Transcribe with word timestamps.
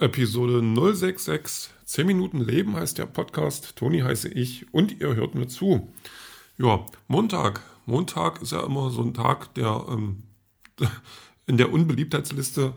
Episode 0.00 0.62
066. 0.62 1.68
10 1.84 2.06
Minuten 2.06 2.40
Leben 2.40 2.74
heißt 2.74 2.96
der 2.96 3.04
Podcast. 3.04 3.76
Toni 3.76 3.98
heiße 3.98 4.30
ich 4.30 4.72
und 4.72 4.98
ihr 4.98 5.14
hört 5.14 5.34
mir 5.34 5.46
zu. 5.46 5.92
Ja, 6.56 6.86
Montag. 7.06 7.60
Montag 7.84 8.40
ist 8.40 8.52
ja 8.52 8.64
immer 8.64 8.88
so 8.88 9.02
ein 9.02 9.12
Tag, 9.12 9.52
der 9.56 9.84
ähm, 9.90 10.22
in 11.46 11.58
der 11.58 11.70
Unbeliebtheitsliste 11.70 12.72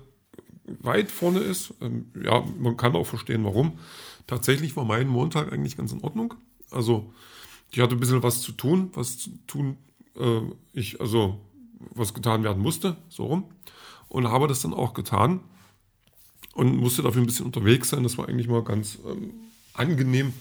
weit 0.65 1.09
vorne 1.09 1.39
ist. 1.39 1.73
Ähm, 1.79 2.11
ja, 2.21 2.43
man 2.59 2.75
kann 2.75 2.93
auch 2.93 3.07
verstehen, 3.07 3.45
warum. 3.45 3.79
Tatsächlich 4.27 4.75
war 4.75 4.83
mein 4.83 5.07
Montag 5.07 5.53
eigentlich 5.53 5.77
ganz 5.77 5.93
in 5.93 6.03
Ordnung. 6.03 6.33
Also, 6.71 7.13
ich 7.71 7.79
hatte 7.79 7.95
ein 7.95 8.01
bisschen 8.01 8.23
was 8.23 8.41
zu 8.41 8.51
tun, 8.51 8.89
was 8.95 9.17
zu 9.17 9.29
tun, 9.47 9.77
äh, 10.19 10.41
ich, 10.73 10.99
also, 10.99 11.39
was 11.91 12.13
getan 12.13 12.43
werden 12.43 12.61
musste, 12.61 12.97
so 13.07 13.27
rum. 13.27 13.45
Und 14.09 14.27
habe 14.27 14.49
das 14.49 14.61
dann 14.61 14.73
auch 14.73 14.93
getan 14.93 15.39
und 16.53 16.77
musste 16.77 17.01
dafür 17.01 17.21
ein 17.21 17.27
bisschen 17.27 17.45
unterwegs 17.45 17.89
sein. 17.89 18.03
Das 18.03 18.17
war 18.17 18.29
eigentlich 18.29 18.47
mal 18.47 18.63
ganz 18.63 18.99
ähm, 19.05 19.33
angenehm, 19.73 20.33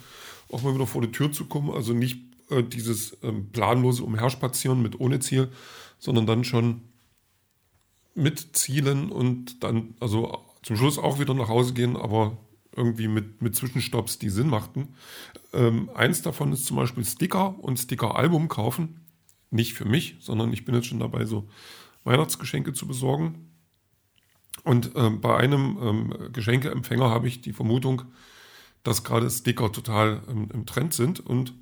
auch 0.51 0.62
mal 0.62 0.75
wieder 0.75 0.87
vor 0.87 1.02
die 1.02 1.12
Tür 1.12 1.33
zu 1.33 1.47
kommen. 1.47 1.71
Also 1.71 1.93
nicht 1.93 2.19
äh, 2.51 2.62
dieses 2.62 3.16
ähm, 3.23 3.51
planlose 3.51 4.05
Umherspazieren 4.05 4.83
mit 4.83 5.01
ohne 5.01 5.21
Ziel, 5.21 5.48
sondern 5.98 6.27
dann 6.27 6.45
schon 6.45 6.83
mit 8.15 8.57
Zielen 8.57 9.11
und 9.11 9.62
dann, 9.62 9.95
also 10.01 10.38
zum 10.62 10.77
Schluss 10.77 10.98
auch 10.98 11.19
wieder 11.19 11.35
nach 11.35 11.48
Hause 11.48 11.73
gehen, 11.73 11.97
aber 11.97 12.37
irgendwie 12.77 13.09
mit, 13.09 13.43
mit 13.43 13.57
Zwischenstopps, 13.57 14.19
die 14.19 14.30
Sinn 14.30 14.49
machten. 14.49 14.95
Ähm, 15.52 15.91
eins 15.95 16.23
davon 16.23 16.52
ist 16.52 16.66
zum 16.66 16.77
Beispiel 16.77 17.05
Sticker 17.05 17.59
und 17.59 17.79
Sticker-Album 17.79 18.49
kaufen. 18.49 19.01
Nicht 19.51 19.74
für 19.74 19.85
mich, 19.85 20.16
sondern 20.21 20.52
ich 20.52 20.65
bin 20.65 20.74
jetzt 20.74 20.87
schon 20.87 21.01
dabei, 21.01 21.27
so 21.27 21.49
Weihnachtsgeschenke 22.04 22.73
zu 22.73 22.87
besorgen. 22.87 23.51
Und 24.65 24.93
ähm, 24.95 25.21
bei 25.21 25.37
einem 25.37 25.79
ähm, 25.82 26.15
Geschenkeempfänger 26.32 27.10
habe 27.10 27.27
ich 27.27 27.41
die 27.41 27.52
Vermutung, 27.52 28.02
dass 28.85 29.04
gerade 29.04 29.29
Sticker 29.29 29.73
total 29.73 30.23
ähm, 30.29 30.49
im 30.52 30.66
Trend 30.66 30.95
sind. 30.95 31.21
Und 31.21 31.54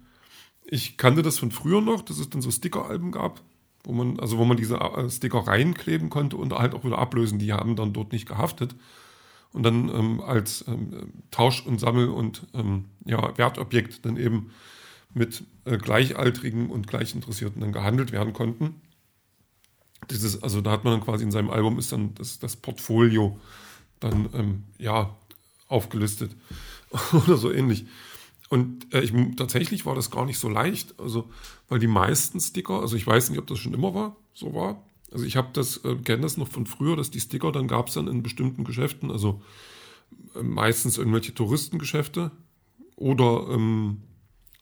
ich 0.65 0.97
kannte 0.97 1.23
das 1.23 1.39
von 1.39 1.51
früher 1.51 1.81
noch, 1.81 2.03
dass 2.03 2.19
es 2.19 2.29
dann 2.31 2.43
so 2.43 2.51
Sticker-Alben 2.51 3.13
gab, 3.13 3.41
wo 3.85 3.93
man, 3.93 4.21
also 4.21 4.37
wo 4.39 4.45
man 4.45 4.57
diese 4.57 4.77
äh, 4.77 5.09
Sticker 5.09 5.47
reinkleben 5.47 6.11
konnte 6.11 6.37
und 6.37 6.53
halt 6.53 6.75
auch 6.75 6.85
wieder 6.85 6.99
ablösen. 6.99 7.39
Die 7.39 7.53
haben 7.53 7.77
dann 7.77 7.93
dort 7.93 8.13
nicht 8.13 8.29
gehaftet. 8.29 8.75
Und 9.53 9.63
dann 9.65 9.89
ähm, 9.89 10.21
als 10.21 10.65
ähm, 10.69 11.13
Tausch- 11.31 11.67
und 11.67 11.81
Sammel- 11.81 12.11
und 12.11 12.47
ähm, 12.55 12.85
ja, 13.05 13.37
Wertobjekt 13.37 14.05
dann 14.05 14.17
eben 14.17 14.51
mit 15.13 15.43
äh, 15.65 15.77
Gleichaltrigen 15.79 16.71
und 16.71 16.87
Gleichinteressierten 16.87 17.61
dann 17.61 17.73
gehandelt 17.73 18.13
werden 18.13 18.33
konnten 18.33 18.81
dieses, 20.09 20.43
also 20.43 20.61
da 20.61 20.71
hat 20.71 20.85
man 20.85 20.95
dann 20.95 21.05
quasi 21.05 21.25
in 21.25 21.31
seinem 21.31 21.51
Album 21.51 21.79
ist 21.79 21.93
dann 21.93 22.15
das, 22.15 22.39
das 22.39 22.57
Portfolio 22.57 23.39
dann 24.01 24.29
ähm, 24.35 24.65
ja 24.79 25.17
aufgelistet 25.69 26.35
oder 27.13 27.37
so 27.37 27.53
ähnlich. 27.53 27.87
Und 28.49 28.93
äh, 28.93 29.01
ich, 29.01 29.13
tatsächlich 29.37 29.87
war 29.87 29.95
das 29.95 30.11
gar 30.11 30.25
nicht 30.25 30.39
so 30.39 30.49
leicht, 30.49 30.99
also 30.99 31.31
weil 31.69 31.79
die 31.79 31.87
meisten 31.87 32.41
Sticker, 32.41 32.81
also 32.81 32.97
ich 32.97 33.07
weiß 33.07 33.31
nicht, 33.31 33.39
ob 33.39 33.47
das 33.47 33.59
schon 33.59 33.75
immer 33.75 33.95
war, 33.95 34.17
so 34.35 34.55
war. 34.55 34.83
Also 35.13 35.25
ich 35.25 35.37
habe 35.37 35.49
das, 35.53 35.79
äh, 35.85 35.97
kenne 35.97 36.23
das 36.23 36.37
noch 36.37 36.49
von 36.49 36.67
früher, 36.67 36.97
dass 36.97 37.11
die 37.11 37.21
Sticker, 37.21 37.53
dann 37.53 37.69
gab 37.69 37.89
es 37.89 37.95
dann 37.95 38.09
in 38.09 38.23
bestimmten 38.23 38.65
Geschäften, 38.65 39.11
also 39.11 39.41
äh, 40.35 40.43
meistens 40.43 40.99
irgendwelche 40.99 41.35
Touristengeschäfte 41.35 42.33
oder 42.97 43.47
ähm, 43.51 44.03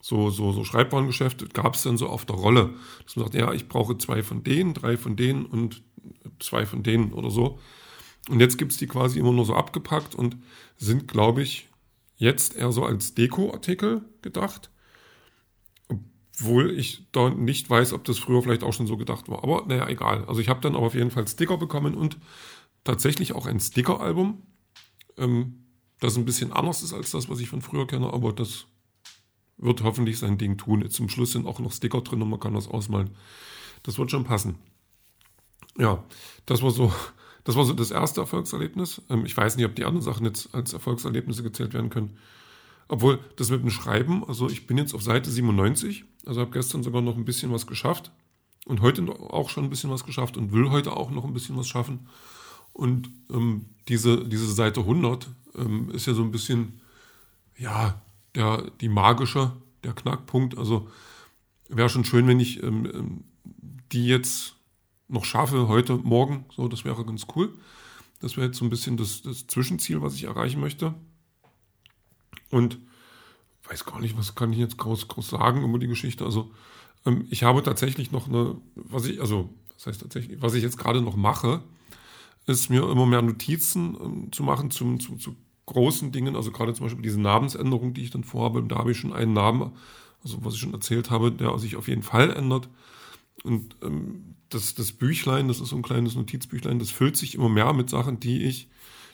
so, 0.00 0.30
so, 0.30 0.52
so 0.52 0.64
Schreibwarengeschäfte 0.64 1.48
gab 1.48 1.74
es 1.74 1.82
dann 1.82 1.98
so 1.98 2.08
auf 2.08 2.24
der 2.24 2.36
Rolle. 2.36 2.74
Dass 3.04 3.16
man 3.16 3.26
sagt, 3.26 3.34
ja, 3.34 3.52
ich 3.52 3.68
brauche 3.68 3.98
zwei 3.98 4.22
von 4.22 4.44
denen, 4.44 4.74
drei 4.74 4.96
von 4.96 5.16
denen 5.16 5.46
und 5.46 5.82
zwei 6.38 6.66
von 6.66 6.82
denen 6.82 7.12
oder 7.12 7.30
so. 7.30 7.58
Und 8.28 8.40
jetzt 8.40 8.58
gibt 8.58 8.72
es 8.72 8.78
die 8.78 8.86
quasi 8.86 9.18
immer 9.18 9.32
nur 9.32 9.44
so 9.44 9.54
abgepackt 9.54 10.14
und 10.14 10.36
sind, 10.76 11.08
glaube 11.08 11.42
ich, 11.42 11.68
jetzt 12.16 12.56
eher 12.56 12.72
so 12.72 12.84
als 12.84 13.14
Dekoartikel 13.14 14.02
gedacht. 14.22 14.70
Obwohl 15.88 16.78
ich 16.78 17.08
da 17.10 17.30
nicht 17.30 17.68
weiß, 17.68 17.92
ob 17.92 18.04
das 18.04 18.18
früher 18.18 18.42
vielleicht 18.42 18.62
auch 18.62 18.72
schon 18.72 18.86
so 18.86 18.96
gedacht 18.96 19.28
war. 19.28 19.42
Aber 19.42 19.64
naja, 19.66 19.88
egal. 19.88 20.24
Also 20.26 20.40
ich 20.40 20.48
habe 20.48 20.60
dann 20.60 20.76
aber 20.76 20.86
auf 20.86 20.94
jeden 20.94 21.10
Fall 21.10 21.26
Sticker 21.26 21.56
bekommen 21.56 21.94
und 21.94 22.18
tatsächlich 22.84 23.32
auch 23.32 23.46
ein 23.46 23.60
Sticker-Album, 23.60 24.42
ähm, 25.16 25.64
das 26.00 26.16
ein 26.16 26.24
bisschen 26.24 26.52
anders 26.52 26.82
ist 26.82 26.92
als 26.92 27.10
das, 27.10 27.28
was 27.28 27.40
ich 27.40 27.48
von 27.48 27.60
früher 27.60 27.86
kenne, 27.86 28.12
aber 28.12 28.32
das 28.32 28.66
wird 29.58 29.82
hoffentlich 29.82 30.18
sein 30.18 30.38
Ding 30.38 30.56
tun. 30.56 30.88
Zum 30.90 31.08
Schluss 31.08 31.32
sind 31.32 31.46
auch 31.46 31.58
noch 31.58 31.72
Sticker 31.72 32.00
drin 32.00 32.22
und 32.22 32.30
man 32.30 32.40
kann 32.40 32.54
das 32.54 32.68
ausmalen. 32.68 33.10
Das 33.82 33.98
wird 33.98 34.10
schon 34.10 34.24
passen. 34.24 34.56
Ja, 35.78 36.02
das 36.46 36.62
war 36.62 36.70
so, 36.70 36.92
das 37.44 37.56
war 37.56 37.64
so 37.64 37.72
das 37.72 37.90
erste 37.90 38.20
Erfolgserlebnis. 38.20 39.02
Ähm, 39.10 39.24
ich 39.26 39.36
weiß 39.36 39.56
nicht, 39.56 39.66
ob 39.66 39.74
die 39.74 39.84
anderen 39.84 40.04
Sachen 40.04 40.26
jetzt 40.26 40.54
als 40.54 40.72
Erfolgserlebnisse 40.72 41.42
gezählt 41.42 41.74
werden 41.74 41.90
können. 41.90 42.16
Obwohl, 42.88 43.18
das 43.36 43.50
mit 43.50 43.62
dem 43.62 43.70
Schreiben, 43.70 44.24
also 44.26 44.48
ich 44.48 44.66
bin 44.66 44.78
jetzt 44.78 44.94
auf 44.94 45.02
Seite 45.02 45.30
97, 45.30 46.04
also 46.24 46.40
habe 46.40 46.50
gestern 46.52 46.82
sogar 46.82 47.02
noch 47.02 47.16
ein 47.16 47.26
bisschen 47.26 47.52
was 47.52 47.66
geschafft 47.66 48.10
und 48.64 48.80
heute 48.80 49.02
auch 49.30 49.50
schon 49.50 49.64
ein 49.64 49.70
bisschen 49.70 49.90
was 49.90 50.04
geschafft 50.04 50.38
und 50.38 50.52
will 50.52 50.70
heute 50.70 50.96
auch 50.96 51.10
noch 51.10 51.24
ein 51.24 51.34
bisschen 51.34 51.56
was 51.56 51.68
schaffen. 51.68 52.08
Und 52.72 53.10
ähm, 53.30 53.66
diese, 53.88 54.26
diese 54.26 54.50
Seite 54.50 54.80
100 54.80 55.28
ähm, 55.56 55.90
ist 55.90 56.06
ja 56.06 56.14
so 56.14 56.22
ein 56.22 56.30
bisschen, 56.30 56.80
ja, 57.58 58.00
der, 58.38 58.70
die 58.80 58.88
magische, 58.88 59.52
der 59.84 59.92
Knackpunkt. 59.92 60.56
Also 60.56 60.88
wäre 61.68 61.88
schon 61.88 62.04
schön, 62.04 62.26
wenn 62.26 62.40
ich 62.40 62.62
ähm, 62.62 62.86
ähm, 62.86 63.24
die 63.92 64.06
jetzt 64.06 64.54
noch 65.08 65.24
schaffe, 65.24 65.68
heute, 65.68 65.96
morgen. 65.96 66.44
So, 66.54 66.68
das 66.68 66.84
wäre 66.84 67.04
ganz 67.04 67.26
cool. 67.34 67.52
Das 68.20 68.36
wäre 68.36 68.46
jetzt 68.46 68.58
so 68.58 68.64
ein 68.64 68.70
bisschen 68.70 68.96
das, 68.96 69.22
das 69.22 69.46
Zwischenziel, 69.46 70.02
was 70.02 70.14
ich 70.14 70.24
erreichen 70.24 70.60
möchte. 70.60 70.94
Und 72.50 72.78
weiß 73.64 73.84
gar 73.84 74.00
nicht, 74.00 74.16
was 74.16 74.34
kann 74.34 74.52
ich 74.52 74.58
jetzt 74.58 74.78
groß, 74.78 75.08
groß 75.08 75.28
sagen 75.28 75.64
über 75.64 75.78
die 75.78 75.86
Geschichte. 75.86 76.24
Also 76.24 76.50
ähm, 77.06 77.26
ich 77.30 77.42
habe 77.42 77.62
tatsächlich 77.62 78.12
noch 78.12 78.28
eine, 78.28 78.56
was 78.74 79.06
ich, 79.06 79.20
also 79.20 79.50
das 79.74 79.86
heißt 79.86 80.02
tatsächlich, 80.02 80.40
was 80.42 80.54
ich 80.54 80.62
jetzt 80.62 80.78
gerade 80.78 81.00
noch 81.00 81.16
mache, 81.16 81.62
ist 82.46 82.70
mir 82.70 82.88
immer 82.88 83.06
mehr 83.06 83.22
Notizen 83.22 83.96
ähm, 84.00 84.32
zu 84.32 84.42
machen 84.42 84.70
zum, 84.70 85.00
zu, 85.00 85.16
zu 85.16 85.36
großen 85.68 86.12
Dingen, 86.12 86.34
also 86.34 86.50
gerade 86.50 86.72
zum 86.74 86.86
Beispiel 86.86 87.02
diese 87.02 87.20
Namensänderung, 87.20 87.94
die 87.94 88.02
ich 88.02 88.10
dann 88.10 88.24
vorhabe, 88.24 88.62
da 88.62 88.78
habe 88.78 88.92
ich 88.92 88.98
schon 88.98 89.12
einen 89.12 89.34
Namen, 89.34 89.72
also 90.24 90.44
was 90.44 90.54
ich 90.54 90.60
schon 90.60 90.72
erzählt 90.72 91.10
habe, 91.10 91.30
der 91.30 91.56
sich 91.58 91.76
auf 91.76 91.88
jeden 91.88 92.02
Fall 92.02 92.30
ändert. 92.30 92.68
Und 93.44 93.76
ähm, 93.82 94.34
das, 94.48 94.74
das 94.74 94.92
Büchlein, 94.92 95.46
das 95.46 95.60
ist 95.60 95.68
so 95.68 95.76
ein 95.76 95.82
kleines 95.82 96.16
Notizbüchlein, 96.16 96.78
das 96.78 96.90
füllt 96.90 97.16
sich 97.16 97.34
immer 97.34 97.48
mehr 97.48 97.72
mit 97.72 97.90
Sachen, 97.90 98.18
die 98.18 98.44
ich 98.44 98.68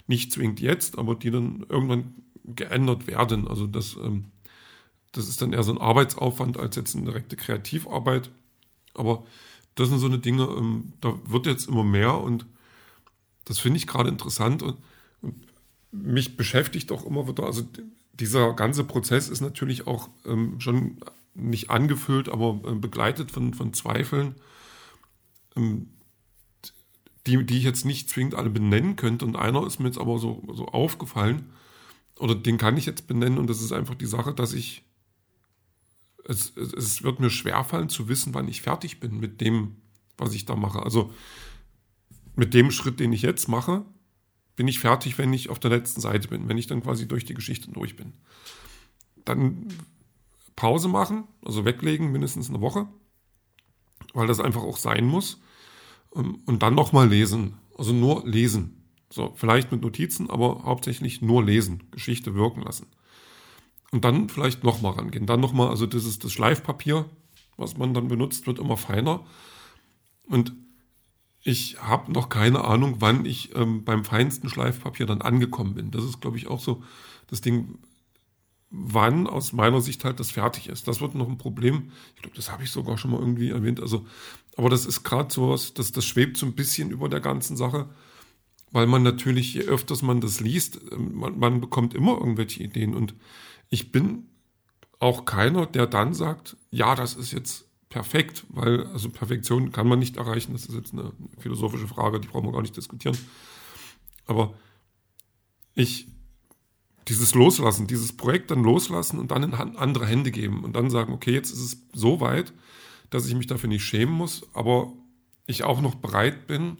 nicht 0.06 0.32
zwingend 0.32 0.60
jetzt, 0.60 0.96
aber 0.96 1.14
die 1.14 1.30
dann 1.30 1.66
irgendwann 1.68 2.14
geändert 2.44 3.06
werden. 3.06 3.48
Also 3.48 3.66
das, 3.66 3.96
ähm, 3.96 4.26
das 5.12 5.28
ist 5.28 5.42
dann 5.42 5.52
eher 5.52 5.62
so 5.62 5.72
ein 5.72 5.80
Arbeitsaufwand 5.80 6.56
als 6.56 6.76
jetzt 6.76 6.94
eine 6.94 7.04
direkte 7.04 7.36
Kreativarbeit. 7.36 8.30
Aber 8.94 9.24
das 9.74 9.88
sind 9.88 9.98
so 9.98 10.06
eine 10.06 10.18
Dinge, 10.18 10.44
ähm, 10.44 10.92
da 11.00 11.18
wird 11.26 11.46
jetzt 11.46 11.68
immer 11.68 11.84
mehr 11.84 12.16
und 12.18 12.46
das 13.44 13.58
finde 13.58 13.78
ich 13.78 13.86
gerade 13.86 14.08
interessant. 14.08 14.62
Und, 14.62 14.76
und 15.20 15.34
mich 15.94 16.36
beschäftigt 16.36 16.90
auch 16.92 17.06
immer 17.06 17.28
wieder, 17.28 17.44
also 17.44 17.62
dieser 18.12 18.52
ganze 18.54 18.84
Prozess 18.84 19.28
ist 19.28 19.40
natürlich 19.40 19.86
auch 19.86 20.08
ähm, 20.26 20.60
schon 20.60 20.98
nicht 21.34 21.70
angefüllt, 21.70 22.28
aber 22.28 22.60
äh, 22.68 22.74
begleitet 22.74 23.30
von, 23.30 23.54
von 23.54 23.72
Zweifeln, 23.72 24.34
ähm, 25.56 25.88
die, 27.26 27.44
die 27.44 27.58
ich 27.58 27.64
jetzt 27.64 27.84
nicht 27.84 28.08
zwingend 28.08 28.34
alle 28.34 28.50
benennen 28.50 28.96
könnte. 28.96 29.24
Und 29.24 29.36
einer 29.36 29.66
ist 29.66 29.80
mir 29.80 29.86
jetzt 29.86 29.98
aber 29.98 30.18
so, 30.18 30.42
so 30.52 30.66
aufgefallen, 30.66 31.50
oder 32.18 32.34
den 32.34 32.58
kann 32.58 32.76
ich 32.76 32.86
jetzt 32.86 33.06
benennen, 33.06 33.38
und 33.38 33.48
das 33.48 33.60
ist 33.60 33.72
einfach 33.72 33.94
die 33.94 34.06
Sache, 34.06 34.34
dass 34.34 34.52
ich, 34.52 34.84
es, 36.26 36.56
es, 36.56 37.02
wird 37.02 37.18
mir 37.18 37.30
schwerfallen 37.30 37.88
zu 37.88 38.08
wissen, 38.08 38.34
wann 38.34 38.48
ich 38.48 38.62
fertig 38.62 39.00
bin 39.00 39.18
mit 39.18 39.40
dem, 39.40 39.76
was 40.16 40.34
ich 40.34 40.44
da 40.44 40.54
mache. 40.54 40.82
Also 40.82 41.12
mit 42.36 42.54
dem 42.54 42.70
Schritt, 42.70 43.00
den 43.00 43.12
ich 43.12 43.22
jetzt 43.22 43.48
mache, 43.48 43.84
bin 44.56 44.68
ich 44.68 44.78
fertig, 44.78 45.18
wenn 45.18 45.32
ich 45.32 45.50
auf 45.50 45.58
der 45.58 45.70
letzten 45.70 46.00
Seite 46.00 46.28
bin, 46.28 46.48
wenn 46.48 46.58
ich 46.58 46.66
dann 46.66 46.82
quasi 46.82 47.08
durch 47.08 47.24
die 47.24 47.34
Geschichte 47.34 47.70
durch 47.70 47.96
bin. 47.96 48.12
Dann 49.24 49.68
Pause 50.56 50.88
machen, 50.88 51.24
also 51.44 51.64
weglegen, 51.64 52.12
mindestens 52.12 52.48
eine 52.48 52.60
Woche, 52.60 52.86
weil 54.12 54.26
das 54.26 54.40
einfach 54.40 54.62
auch 54.62 54.76
sein 54.76 55.04
muss. 55.06 55.40
Ähm, 56.14 56.42
und 56.46 56.62
dann 56.62 56.74
nochmal 56.74 57.08
lesen, 57.08 57.54
also 57.76 57.92
nur 57.92 58.26
lesen. 58.26 58.80
So, 59.10 59.32
vielleicht 59.36 59.70
mit 59.70 59.82
Notizen, 59.82 60.30
aber 60.30 60.64
hauptsächlich 60.64 61.22
nur 61.22 61.44
lesen, 61.44 61.84
Geschichte 61.90 62.34
wirken 62.34 62.62
lassen. 62.62 62.86
Und 63.92 64.04
dann 64.04 64.28
vielleicht 64.28 64.64
nochmal 64.64 64.94
rangehen. 64.94 65.26
Dann 65.26 65.40
nochmal, 65.40 65.68
also 65.68 65.86
das 65.86 66.04
ist 66.04 66.24
das 66.24 66.32
Schleifpapier, 66.32 67.08
was 67.56 67.76
man 67.76 67.94
dann 67.94 68.08
benutzt, 68.08 68.46
wird 68.46 68.58
immer 68.58 68.76
feiner. 68.76 69.24
Und 70.26 70.52
ich 71.44 71.76
habe 71.78 72.10
noch 72.10 72.30
keine 72.30 72.64
Ahnung, 72.64 72.96
wann 73.00 73.26
ich 73.26 73.54
ähm, 73.54 73.84
beim 73.84 74.02
feinsten 74.02 74.48
Schleifpapier 74.48 75.04
dann 75.04 75.20
angekommen 75.20 75.74
bin. 75.74 75.90
Das 75.90 76.02
ist, 76.02 76.22
glaube 76.22 76.38
ich, 76.38 76.46
auch 76.46 76.58
so 76.58 76.82
das 77.26 77.42
Ding, 77.42 77.78
wann 78.70 79.26
aus 79.26 79.52
meiner 79.52 79.82
Sicht 79.82 80.04
halt 80.04 80.18
das 80.18 80.30
fertig 80.30 80.70
ist. 80.70 80.88
Das 80.88 81.02
wird 81.02 81.14
noch 81.14 81.28
ein 81.28 81.36
Problem. 81.36 81.92
Ich 82.16 82.22
glaube, 82.22 82.34
das 82.34 82.50
habe 82.50 82.64
ich 82.64 82.70
sogar 82.70 82.96
schon 82.96 83.10
mal 83.10 83.20
irgendwie 83.20 83.50
erwähnt. 83.50 83.78
Also, 83.78 84.06
aber 84.56 84.70
das 84.70 84.86
ist 84.86 85.04
gerade 85.04 85.32
so 85.32 85.50
was, 85.50 85.74
das, 85.74 85.92
das 85.92 86.06
schwebt 86.06 86.38
so 86.38 86.46
ein 86.46 86.54
bisschen 86.54 86.90
über 86.90 87.10
der 87.10 87.20
ganzen 87.20 87.58
Sache, 87.58 87.90
weil 88.72 88.86
man 88.86 89.02
natürlich, 89.02 89.52
je 89.52 89.64
öfters 89.64 90.00
man 90.00 90.22
das 90.22 90.40
liest, 90.40 90.80
ähm, 90.92 91.14
man, 91.14 91.38
man 91.38 91.60
bekommt 91.60 91.92
immer 91.92 92.18
irgendwelche 92.18 92.62
Ideen. 92.62 92.94
Und 92.94 93.14
ich 93.68 93.92
bin 93.92 94.30
auch 94.98 95.26
keiner, 95.26 95.66
der 95.66 95.86
dann 95.86 96.14
sagt, 96.14 96.56
ja, 96.70 96.94
das 96.94 97.14
ist 97.16 97.32
jetzt 97.32 97.63
perfekt, 97.94 98.44
weil 98.48 98.88
also 98.88 99.08
Perfektion 99.08 99.70
kann 99.70 99.86
man 99.86 100.00
nicht 100.00 100.16
erreichen. 100.16 100.52
Das 100.52 100.66
ist 100.66 100.74
jetzt 100.74 100.92
eine 100.92 101.12
philosophische 101.38 101.86
Frage, 101.86 102.18
die 102.18 102.26
brauchen 102.26 102.48
wir 102.48 102.52
gar 102.52 102.62
nicht 102.62 102.76
diskutieren. 102.76 103.16
Aber 104.26 104.52
ich 105.76 106.08
dieses 107.06 107.36
Loslassen, 107.36 107.86
dieses 107.86 108.16
Projekt 108.16 108.50
dann 108.50 108.64
loslassen 108.64 109.20
und 109.20 109.30
dann 109.30 109.44
in 109.44 109.54
andere 109.54 110.06
Hände 110.06 110.32
geben 110.32 110.64
und 110.64 110.74
dann 110.74 110.90
sagen, 110.90 111.12
okay, 111.12 111.32
jetzt 111.32 111.52
ist 111.52 111.60
es 111.60 111.86
so 111.92 112.20
weit, 112.20 112.52
dass 113.10 113.28
ich 113.28 113.36
mich 113.36 113.46
dafür 113.46 113.68
nicht 113.68 113.84
schämen 113.84 114.14
muss, 114.14 114.44
aber 114.54 114.92
ich 115.46 115.62
auch 115.62 115.80
noch 115.80 115.94
bereit 115.94 116.48
bin, 116.48 116.78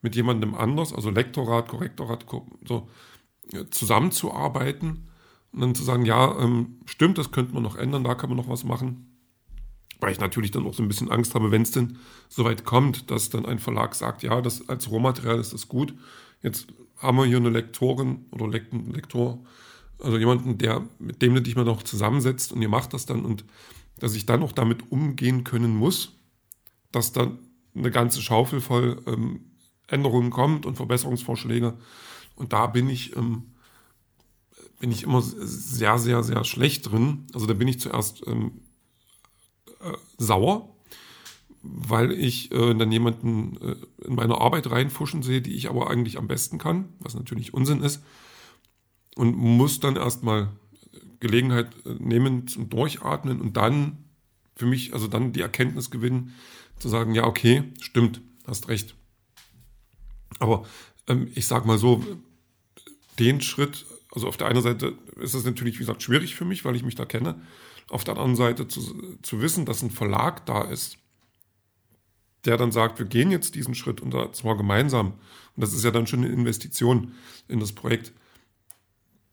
mit 0.00 0.16
jemandem 0.16 0.54
anders, 0.54 0.94
also 0.94 1.10
Lektorat, 1.10 1.68
Korrektorat, 1.68 2.24
so 2.66 2.88
zusammenzuarbeiten 3.70 5.10
und 5.52 5.60
dann 5.60 5.74
zu 5.74 5.84
sagen, 5.84 6.06
ja, 6.06 6.38
ähm, 6.38 6.80
stimmt, 6.86 7.18
das 7.18 7.32
könnte 7.32 7.52
man 7.52 7.62
noch 7.62 7.76
ändern, 7.76 8.04
da 8.04 8.14
kann 8.14 8.30
man 8.30 8.38
noch 8.38 8.48
was 8.48 8.64
machen. 8.64 9.13
Weil 10.00 10.12
ich 10.12 10.20
natürlich 10.20 10.50
dann 10.50 10.66
auch 10.66 10.74
so 10.74 10.82
ein 10.82 10.88
bisschen 10.88 11.10
Angst 11.10 11.34
habe, 11.34 11.50
wenn 11.50 11.62
es 11.62 11.70
denn 11.70 11.98
so 12.28 12.44
weit 12.44 12.64
kommt, 12.64 13.10
dass 13.10 13.30
dann 13.30 13.46
ein 13.46 13.58
Verlag 13.58 13.94
sagt, 13.94 14.22
ja, 14.22 14.40
das 14.40 14.68
als 14.68 14.90
Rohmaterial 14.90 15.38
ist 15.38 15.52
das 15.52 15.68
gut. 15.68 15.94
Jetzt 16.42 16.66
haben 16.98 17.16
wir 17.16 17.24
hier 17.24 17.38
eine 17.38 17.50
Lektorin 17.50 18.26
oder 18.30 18.48
Lektor, 18.48 19.44
also 19.98 20.18
jemanden, 20.18 20.58
der, 20.58 20.82
mit 20.98 21.22
dem 21.22 21.34
du 21.34 21.42
dich 21.42 21.56
mal 21.56 21.64
noch 21.64 21.82
zusammensetzt 21.82 22.52
und 22.52 22.60
ihr 22.62 22.68
macht 22.68 22.92
das 22.92 23.06
dann 23.06 23.24
und 23.24 23.44
dass 23.98 24.14
ich 24.14 24.26
dann 24.26 24.40
noch 24.40 24.52
damit 24.52 24.90
umgehen 24.90 25.44
können 25.44 25.74
muss, 25.74 26.12
dass 26.92 27.12
dann 27.12 27.38
eine 27.74 27.90
ganze 27.90 28.22
Schaufel 28.22 28.60
voll 28.60 29.00
ähm, 29.06 29.40
Änderungen 29.86 30.30
kommt 30.30 30.66
und 30.66 30.76
Verbesserungsvorschläge. 30.76 31.74
Und 32.36 32.52
da 32.52 32.66
bin 32.66 32.88
ich, 32.88 33.16
ähm, 33.16 33.54
bin 34.80 34.90
ich 34.90 35.02
immer 35.04 35.22
sehr, 35.22 35.98
sehr, 35.98 36.22
sehr 36.22 36.44
schlecht 36.44 36.90
drin. 36.90 37.26
Also 37.32 37.46
da 37.46 37.54
bin 37.54 37.68
ich 37.68 37.80
zuerst 37.80 38.26
ähm, 38.26 38.60
äh, 39.84 39.96
sauer, 40.18 40.74
weil 41.62 42.12
ich 42.12 42.52
äh, 42.52 42.74
dann 42.74 42.92
jemanden 42.92 43.56
äh, 43.62 44.06
in 44.06 44.14
meine 44.14 44.40
Arbeit 44.40 44.70
reinfuschen 44.70 45.22
sehe, 45.22 45.40
die 45.40 45.54
ich 45.54 45.68
aber 45.70 45.90
eigentlich 45.90 46.18
am 46.18 46.28
besten 46.28 46.58
kann, 46.58 46.88
was 46.98 47.14
natürlich 47.14 47.54
Unsinn 47.54 47.82
ist 47.82 48.02
und 49.16 49.36
muss 49.36 49.80
dann 49.80 49.96
erstmal 49.96 50.50
Gelegenheit 51.20 51.70
äh, 51.86 51.94
nehmen 51.98 52.48
zum 52.48 52.68
Durchatmen 52.68 53.40
und 53.40 53.56
dann 53.56 54.04
für 54.56 54.66
mich, 54.66 54.92
also 54.92 55.08
dann 55.08 55.32
die 55.32 55.40
Erkenntnis 55.40 55.90
gewinnen, 55.90 56.34
zu 56.78 56.88
sagen, 56.88 57.14
ja, 57.14 57.24
okay, 57.24 57.64
stimmt, 57.80 58.20
hast 58.46 58.68
recht. 58.68 58.94
Aber 60.38 60.64
ähm, 61.06 61.28
ich 61.34 61.46
sage 61.46 61.66
mal 61.66 61.78
so, 61.78 62.04
den 63.18 63.40
Schritt, 63.40 63.86
also 64.14 64.28
auf 64.28 64.36
der 64.36 64.46
einen 64.46 64.62
Seite 64.62 64.96
ist 65.20 65.34
es 65.34 65.44
natürlich, 65.44 65.74
wie 65.74 65.80
gesagt, 65.80 66.02
schwierig 66.02 66.34
für 66.34 66.44
mich, 66.44 66.64
weil 66.64 66.76
ich 66.76 66.84
mich 66.84 66.94
da 66.94 67.04
kenne. 67.04 67.40
Auf 67.88 68.04
der 68.04 68.14
anderen 68.14 68.36
Seite 68.36 68.68
zu, 68.68 69.18
zu 69.22 69.42
wissen, 69.42 69.66
dass 69.66 69.82
ein 69.82 69.90
Verlag 69.90 70.46
da 70.46 70.62
ist, 70.62 70.96
der 72.44 72.56
dann 72.56 72.72
sagt, 72.72 72.98
wir 72.98 73.06
gehen 73.06 73.30
jetzt 73.30 73.54
diesen 73.54 73.74
Schritt 73.74 74.00
und 74.00 74.14
zwar 74.34 74.56
gemeinsam. 74.56 75.08
Und 75.56 75.62
das 75.62 75.72
ist 75.72 75.84
ja 75.84 75.90
dann 75.90 76.06
schon 76.06 76.24
eine 76.24 76.32
Investition 76.32 77.14
in 77.48 77.60
das 77.60 77.72
Projekt 77.72 78.12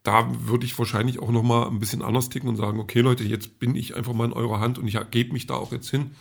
da 0.04 0.28
würde 0.48 0.66
ich 0.66 0.78
wahrscheinlich 0.78 1.20
auch 1.20 1.30
noch 1.30 1.44
mal 1.44 1.68
ein 1.68 1.80
bisschen 1.80 2.02
anders 2.02 2.30
ticken 2.30 2.50
und 2.50 2.56
sagen, 2.56 2.80
okay 2.80 3.02
Leute, 3.02 3.24
jetzt 3.24 3.60
bin 3.60 3.76
ich 3.76 3.96
einfach 3.96 4.14
mal 4.14 4.26
in 4.26 4.34
eurer 4.34 4.60
Hand 4.60 4.80
und 4.80 4.88
ich 4.88 4.98
gebe 5.12 5.34
mich 5.34 5.48
da 5.48 5.56
auch 5.56 5.72
jetzt 5.72 5.90
hin 5.90 6.16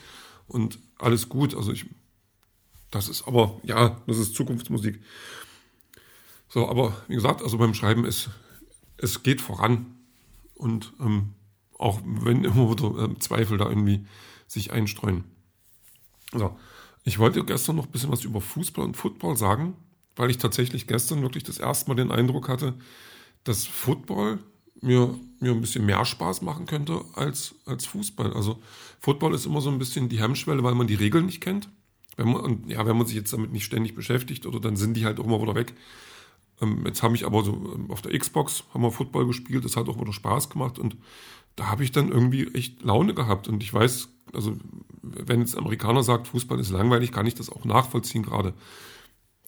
und 0.46 0.78
alles 0.98 1.28
gut. 1.28 1.54
Also 1.54 1.72
ich, 1.72 1.86
das 2.90 3.08
ist 3.08 3.26
aber, 3.26 3.58
ja, 3.62 4.00
das 4.06 4.18
ist 4.18 4.34
Zukunftsmusik. 4.34 5.00
So, 6.48 6.68
aber 6.68 6.94
wie 7.08 7.14
gesagt, 7.14 7.42
also 7.42 7.56
beim 7.56 7.74
Schreiben 7.74 8.04
ist, 8.04 8.28
es 9.02 9.22
geht 9.22 9.40
voran 9.40 9.86
und 10.54 10.92
ähm, 11.00 11.30
auch 11.78 12.00
wenn 12.04 12.44
immer 12.44 12.70
wieder 12.70 13.10
äh, 13.10 13.18
Zweifel 13.18 13.58
da 13.58 13.68
irgendwie 13.68 14.06
sich 14.46 14.72
einstreuen. 14.72 15.24
So, 16.32 16.56
ich 17.04 17.18
wollte 17.18 17.44
gestern 17.44 17.76
noch 17.76 17.86
ein 17.86 17.90
bisschen 17.92 18.12
was 18.12 18.24
über 18.24 18.40
Fußball 18.40 18.84
und 18.84 18.96
Football 18.96 19.36
sagen, 19.36 19.74
weil 20.16 20.30
ich 20.30 20.38
tatsächlich 20.38 20.86
gestern 20.86 21.22
wirklich 21.22 21.44
das 21.44 21.58
erste 21.58 21.88
Mal 21.88 21.94
den 21.94 22.10
Eindruck 22.10 22.48
hatte, 22.48 22.74
dass 23.44 23.66
Football 23.66 24.38
mir, 24.82 25.18
mir 25.40 25.52
ein 25.52 25.60
bisschen 25.60 25.86
mehr 25.86 26.04
Spaß 26.04 26.42
machen 26.42 26.66
könnte 26.66 27.02
als, 27.14 27.54
als 27.64 27.86
Fußball. 27.86 28.32
Also 28.32 28.60
Football 29.00 29.34
ist 29.34 29.46
immer 29.46 29.60
so 29.60 29.70
ein 29.70 29.78
bisschen 29.78 30.08
die 30.08 30.20
Hemmschwelle, 30.20 30.62
weil 30.62 30.74
man 30.74 30.86
die 30.86 30.94
Regeln 30.94 31.26
nicht 31.26 31.40
kennt. 31.40 31.68
Wenn 32.16 32.32
man, 32.32 32.68
ja, 32.68 32.84
wenn 32.86 32.96
man 32.96 33.06
sich 33.06 33.16
jetzt 33.16 33.32
damit 33.32 33.52
nicht 33.52 33.64
ständig 33.64 33.94
beschäftigt 33.94 34.44
oder 34.44 34.60
dann 34.60 34.76
sind 34.76 34.94
die 34.94 35.06
halt 35.06 35.18
auch 35.20 35.24
immer 35.24 35.40
wieder 35.40 35.54
weg. 35.54 35.74
Ähm, 36.60 36.84
jetzt 36.86 37.02
habe 37.02 37.14
ich 37.14 37.26
aber 37.26 37.42
so 37.42 37.52
ähm, 37.52 37.90
auf 37.90 38.02
der 38.02 38.16
Xbox 38.18 38.64
haben 38.72 38.82
wir 38.82 38.90
Football 38.90 39.26
gespielt, 39.26 39.64
das 39.64 39.76
hat 39.76 39.88
auch 39.88 40.00
wieder 40.00 40.12
Spaß 40.12 40.50
gemacht 40.50 40.78
und 40.78 40.96
da 41.56 41.66
habe 41.66 41.84
ich 41.84 41.92
dann 41.92 42.10
irgendwie 42.10 42.46
echt 42.54 42.82
Laune 42.82 43.14
gehabt 43.14 43.48
und 43.48 43.62
ich 43.62 43.72
weiß, 43.72 44.08
also 44.32 44.56
wenn 45.02 45.40
jetzt 45.40 45.56
Amerikaner 45.56 46.02
sagt, 46.02 46.28
Fußball 46.28 46.58
ist 46.60 46.70
langweilig, 46.70 47.12
kann 47.12 47.26
ich 47.26 47.34
das 47.34 47.50
auch 47.50 47.64
nachvollziehen 47.64 48.22
gerade. 48.22 48.54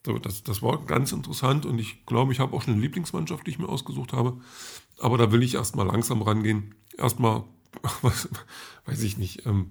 So, 0.04 0.18
das, 0.18 0.42
das 0.42 0.62
war 0.62 0.84
ganz 0.84 1.12
interessant 1.12 1.64
und 1.64 1.78
ich 1.78 2.04
glaube, 2.06 2.32
ich 2.32 2.40
habe 2.40 2.56
auch 2.56 2.62
schon 2.62 2.74
eine 2.74 2.82
Lieblingsmannschaft, 2.82 3.46
die 3.46 3.52
ich 3.52 3.58
mir 3.58 3.68
ausgesucht 3.68 4.12
habe. 4.12 4.40
Aber 4.98 5.16
da 5.16 5.30
will 5.30 5.42
ich 5.42 5.54
erstmal 5.54 5.86
langsam 5.86 6.22
rangehen. 6.22 6.74
Erstmal, 6.98 7.44
weiß 8.84 9.02
ich 9.02 9.16
nicht. 9.16 9.46
Ähm, 9.46 9.70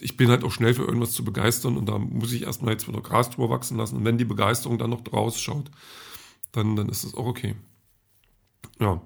ich 0.00 0.16
bin 0.16 0.30
halt 0.30 0.42
auch 0.42 0.52
schnell 0.52 0.74
für 0.74 0.84
irgendwas 0.84 1.12
zu 1.12 1.24
begeistern 1.24 1.76
und 1.76 1.88
da 1.88 1.98
muss 1.98 2.32
ich 2.32 2.42
erstmal 2.42 2.72
jetzt 2.72 2.88
wieder 2.88 3.00
Gras 3.00 3.30
drüber 3.30 3.50
wachsen 3.50 3.76
lassen. 3.76 3.96
Und 3.96 4.04
wenn 4.04 4.18
die 4.18 4.24
Begeisterung 4.24 4.78
dann 4.78 4.90
noch 4.90 5.02
draus 5.02 5.40
schaut, 5.40 5.70
dann, 6.52 6.76
dann 6.76 6.88
ist 6.88 7.04
das 7.04 7.14
auch 7.14 7.26
okay. 7.26 7.56
Ja, 8.78 9.02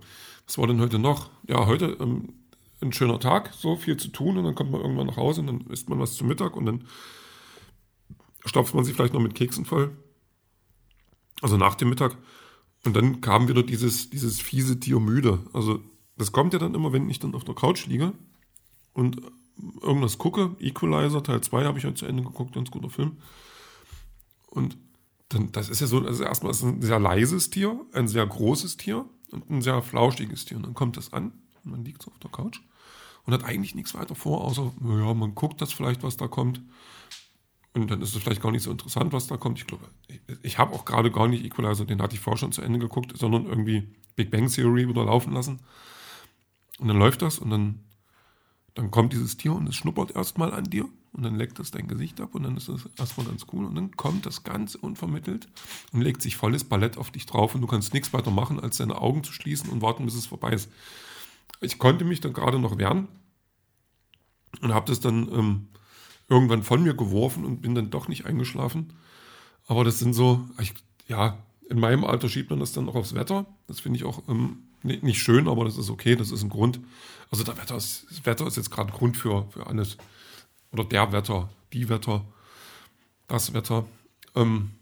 was 0.46 0.58
war 0.58 0.67
denn 0.67 0.81
heute 0.81 0.99
noch? 0.99 1.31
Ja, 1.49 1.67
heute 1.67 1.96
ähm, 2.00 2.35
ein 2.81 2.93
schöner 2.93 3.20
Tag, 3.20 3.52
so 3.55 3.76
viel 3.76 3.96
zu 3.96 4.08
tun 4.08 4.37
und 4.37 4.44
dann 4.44 4.55
kommt 4.55 4.70
man 4.70 4.81
irgendwann 4.81 5.06
nach 5.06 5.17
Hause 5.17 5.41
und 5.41 5.46
dann 5.46 5.61
isst 5.69 5.88
man 5.88 5.99
was 5.99 6.14
zu 6.14 6.25
Mittag 6.25 6.56
und 6.56 6.67
dann 6.67 6.85
stopft 8.44 8.75
man 8.75 8.85
sich 8.85 8.94
vielleicht 8.94 9.14
noch 9.14 9.20
mit 9.20 9.35
Keksen 9.35 9.64
voll 9.64 9.96
also 11.44 11.58
nach 11.58 11.75
dem 11.75 11.91
Mittag. 11.91 12.17
Und 12.85 12.96
dann 12.96 13.20
kam 13.20 13.49
wieder 13.49 13.62
dieses, 13.62 14.08
dieses 14.08 14.41
fiese 14.41 14.81
Tier 14.81 14.99
müde. 14.99 15.41
Also 15.52 15.81
das 16.17 16.32
kommt 16.32 16.55
ja 16.55 16.58
dann 16.58 16.75
immer, 16.75 16.93
wenn 16.93 17.08
ich 17.11 17.19
dann 17.19 17.35
auf 17.35 17.44
der 17.44 17.55
Couch 17.55 17.87
liege 17.87 18.12
und 18.94 19.20
irgendwas 19.82 20.17
gucke. 20.17 20.56
Equalizer 20.58 21.23
Teil 21.23 21.43
2 21.43 21.64
habe 21.64 21.79
ich 21.79 21.85
heute 21.85 21.96
zu 21.96 22.06
Ende 22.06 22.22
geguckt, 22.22 22.55
ganz 22.55 22.70
guter 22.70 22.89
Film. 22.89 23.19
Und 24.46 24.79
dann, 25.34 25.53
das 25.53 25.69
ist 25.69 25.81
ja 25.81 25.86
so, 25.86 26.00
also 26.00 26.24
erstmal 26.24 26.53
ist 26.53 26.62
ein 26.62 26.81
sehr 26.82 26.98
leises 26.98 27.50
Tier, 27.50 27.81
ein 27.93 28.08
sehr 28.08 28.26
großes 28.26 28.76
Tier 28.76 29.05
und 29.31 29.50
ein 29.50 29.62
sehr 29.62 29.82
flauschiges 29.82 30.44
Tier. 30.44 30.56
Und 30.56 30.64
dann 30.64 30.74
kommt 30.74 30.96
das 30.96 31.12
an 31.12 31.32
und 31.64 31.70
man 31.70 31.84
liegt 31.84 32.03
so 32.03 32.10
auf 32.10 32.19
der 32.19 32.31
Couch 32.31 32.60
und 33.24 33.32
hat 33.32 33.44
eigentlich 33.44 33.74
nichts 33.74 33.94
weiter 33.94 34.14
vor, 34.14 34.43
außer, 34.44 34.72
ja, 34.81 35.14
man 35.14 35.34
guckt 35.34 35.60
das 35.60 35.72
vielleicht, 35.72 36.03
was 36.03 36.17
da 36.17 36.29
kommt. 36.29 36.60
Und 37.72 37.91
dann 37.91 38.00
ist 38.03 38.14
es 38.14 38.22
vielleicht 38.22 38.43
gar 38.43 38.53
nicht 38.53 38.62
so 38.62 38.70
interessant, 38.70 39.12
was 39.12 39.26
da 39.26 39.36
kommt. 39.36 39.58
Ich 39.58 39.67
glaube, 39.67 39.84
ich, 40.06 40.20
ich 40.43 40.58
habe 40.58 40.72
auch 40.72 40.84
gerade 40.84 41.10
gar 41.10 41.26
nicht 41.26 41.44
Equalizer, 41.44 41.84
den 41.84 42.00
hatte 42.00 42.14
ich 42.14 42.20
vorher 42.20 42.38
schon 42.38 42.53
zu 42.53 42.62
Ende 42.62 42.79
geguckt, 42.79 43.17
sondern 43.17 43.46
irgendwie 43.46 43.88
Big 44.14 44.31
Bang 44.31 44.48
Theory 44.48 44.88
wieder 44.88 45.05
laufen 45.05 45.32
lassen. 45.32 45.60
Und 46.79 46.88
dann 46.88 46.98
läuft 46.98 47.22
das 47.22 47.38
und 47.38 47.50
dann, 47.50 47.81
dann 48.74 48.91
kommt 48.91 49.12
dieses 49.12 49.36
Tier 49.36 49.55
und 49.55 49.69
es 49.69 49.74
schnuppert 49.74 50.14
erstmal 50.14 50.53
an 50.53 50.64
dir 50.64 50.88
und 51.15 51.23
dann 51.23 51.37
leckt 51.37 51.59
es 51.61 51.71
dein 51.71 51.87
Gesicht 51.87 52.21
ab 52.21 52.35
und 52.35 52.43
dann 52.43 52.56
ist 52.56 52.69
es 52.69 52.89
erstmal 52.99 53.27
ganz 53.27 53.47
cool 53.53 53.65
und 53.65 53.75
dann 53.77 53.97
kommt 53.97 54.27
das 54.27 54.43
ganz 54.43 54.75
unvermittelt 54.75 55.49
und 55.93 56.01
legt 56.01 56.21
sich 56.21 56.37
volles 56.37 56.65
Ballett 56.65 56.99
auf 56.99 57.11
dich 57.11 57.25
drauf 57.25 57.55
und 57.55 57.61
du 57.61 57.67
kannst 57.67 57.94
nichts 57.94 58.13
weiter 58.13 58.31
machen, 58.31 58.59
als 58.61 58.79
deine 58.79 59.01
Augen 59.01 59.23
zu 59.23 59.33
schließen 59.33 59.71
und 59.71 59.81
warten, 59.81 60.05
bis 60.05 60.15
es 60.15 60.27
vorbei 60.27 60.53
ist. 60.53 60.71
Ich 61.61 61.79
konnte 61.79 62.05
mich 62.05 62.21
dann 62.21 62.33
gerade 62.33 62.59
noch 62.59 62.79
wehren 62.79 63.09
und 64.61 64.75
habe 64.75 64.87
das 64.87 65.01
dann 65.01 65.29
ähm, 65.33 65.69
irgendwann 66.29 66.63
von 66.63 66.83
mir 66.83 66.94
geworfen 66.94 67.44
und 67.44 67.63
bin 67.63 67.75
dann 67.75 67.91
doch 67.91 68.09
nicht 68.09 68.27
eingeschlafen. 68.27 68.93
Aber 69.67 69.85
das 69.85 69.99
sind 69.99 70.15
so, 70.15 70.44
ich, 70.61 70.75
ja, 71.06 71.39
in 71.69 71.79
meinem 71.79 72.05
Alter 72.05 72.29
schiebt 72.29 72.51
man 72.51 72.61
das 72.61 72.73
dann 72.73 72.89
auch 72.89 72.97
aufs 72.97 73.15
Wetter. 73.15 73.47
Das 73.67 73.81
finde 73.81 73.99
ich 73.99 74.05
auch 74.05 74.23
ähm, 74.29 74.65
nicht 74.83 75.23
schön, 75.23 75.49
aber 75.49 75.65
das 75.65 75.79
ist 75.79 75.91
okay, 75.91 76.17
das 76.17 76.31
ist 76.31 76.43
ein 76.43 76.51
Grund. 76.51 76.81
Also 77.31 77.44
der 77.44 77.56
Wetter 77.56 77.77
ist, 77.77 78.06
das 78.11 78.27
Wetter 78.27 78.47
ist 78.47 78.56
jetzt 78.56 78.71
gerade 78.71 78.93
ein 78.93 78.97
Grund 78.97 79.17
für, 79.17 79.47
für 79.51 79.67
alles. 79.67 79.97
Oder 80.74 80.84
der 80.84 81.12
Wetter, 81.12 81.48
die 81.72 81.88
Wetter, 81.88 82.24
das 83.28 83.54
Wetter. 83.54 83.86
Ähm, 84.34 84.72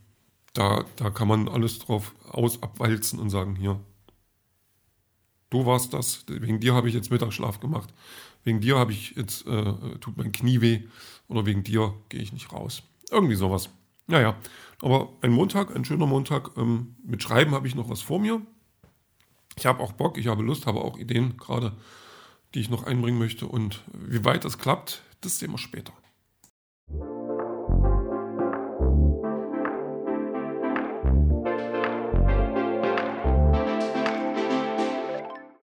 da, 0.54 0.84
da 0.96 1.10
kann 1.10 1.28
man 1.28 1.48
alles 1.48 1.78
drauf 1.78 2.14
aus 2.30 2.62
abwalzen 2.62 3.18
und 3.18 3.28
sagen, 3.28 3.56
hier, 3.56 3.78
du 5.50 5.66
warst 5.66 5.92
das, 5.92 6.24
wegen 6.26 6.60
dir 6.60 6.74
habe 6.74 6.88
ich 6.88 6.94
jetzt 6.94 7.10
Mittagsschlaf 7.10 7.60
gemacht, 7.60 7.92
wegen 8.42 8.60
dir 8.60 8.78
habe 8.78 8.92
ich 8.92 9.16
jetzt, 9.16 9.46
äh, 9.46 9.98
tut 10.00 10.16
mein 10.16 10.32
Knie 10.32 10.62
weh 10.62 10.80
oder 11.28 11.44
wegen 11.44 11.62
dir 11.62 11.94
gehe 12.08 12.22
ich 12.22 12.32
nicht 12.32 12.52
raus. 12.52 12.82
Irgendwie 13.10 13.34
sowas. 13.34 13.68
Naja, 14.06 14.34
aber 14.80 15.10
ein 15.20 15.30
Montag, 15.30 15.76
ein 15.76 15.84
schöner 15.84 16.06
Montag. 16.06 16.56
Ähm, 16.56 16.96
mit 17.04 17.22
Schreiben 17.22 17.52
habe 17.52 17.68
ich 17.68 17.74
noch 17.74 17.90
was 17.90 18.00
vor 18.00 18.18
mir. 18.18 18.40
Ich 19.56 19.66
habe 19.66 19.82
auch 19.82 19.92
Bock, 19.92 20.16
ich 20.16 20.26
habe 20.26 20.42
Lust, 20.42 20.66
habe 20.66 20.80
auch 20.80 20.96
Ideen 20.96 21.36
gerade, 21.36 21.72
die 22.54 22.60
ich 22.60 22.70
noch 22.70 22.84
einbringen 22.84 23.18
möchte. 23.18 23.46
Und 23.46 23.82
wie 23.92 24.24
weit 24.24 24.46
das 24.46 24.56
klappt, 24.56 25.02
das 25.22 25.38
sehen 25.38 25.52
wir 25.52 25.58
später. 25.58 25.92